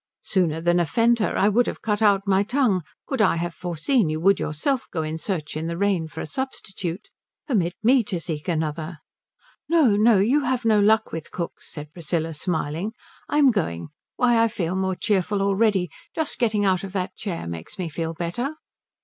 Sooner 0.23 0.59
than 0.61 0.79
offend 0.79 1.19
her 1.19 1.37
I 1.37 1.47
would 1.47 1.67
have 1.67 1.83
cut 1.83 2.01
out 2.01 2.25
my 2.25 2.41
tongue, 2.41 2.81
could 3.05 3.21
I 3.21 3.35
have 3.35 3.53
foreseen 3.53 4.09
you 4.09 4.19
would 4.19 4.39
yourself 4.39 4.87
go 4.89 5.03
in 5.03 5.19
search 5.19 5.55
in 5.55 5.67
the 5.67 5.77
rain 5.77 6.05
of 6.05 6.17
a 6.17 6.25
substitute. 6.25 7.11
Permit 7.47 7.75
me 7.83 8.03
to 8.05 8.19
seek 8.19 8.47
another." 8.47 8.97
"No, 9.69 9.95
no 9.95 10.17
you 10.17 10.39
have 10.41 10.65
no 10.65 10.79
luck 10.79 11.11
with 11.11 11.29
cooks," 11.29 11.71
said 11.71 11.93
Priscilla 11.93 12.33
smiling. 12.33 12.93
"I'm 13.29 13.51
going. 13.51 13.89
Why 14.15 14.41
I 14.41 14.47
feel 14.47 14.75
more 14.75 14.95
cheerful 14.95 15.39
already 15.39 15.91
just 16.15 16.39
getting 16.39 16.65
out 16.65 16.83
of 16.83 16.93
that 16.93 17.15
chair 17.15 17.45
makes 17.47 17.77
me 17.77 17.87
feel 17.87 18.15
better." 18.15 18.55